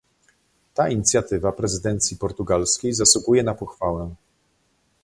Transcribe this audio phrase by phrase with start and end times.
[0.73, 4.15] Ta inicjatywa prezydencji portugalskiej zasługuje na pochwałę